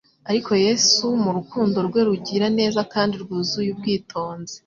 ariko 0.29 0.51
Yesu 0.65 1.03
mu 1.23 1.29
rukundo 1.37 1.77
rwe 1.87 2.01
rugira 2.07 2.47
neza 2.59 2.79
kandi 2.93 3.15
rwuzuye 3.23 3.69
ubwitonzi, 3.71 4.55